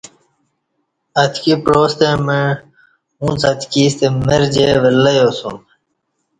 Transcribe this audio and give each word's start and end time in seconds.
اتکی 1.21 1.53
پعاستہ 1.63 2.09
مع 2.25 2.43
اُݩڅ 3.23 3.41
اتکیستہ 3.51 4.07
مر 4.25 4.41
جی 4.53 4.65
ولہ 4.83 5.11
یاسُوم 5.19 5.57